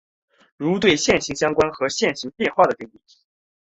[0.57, 2.99] 如对线性相关和线性变换的定义。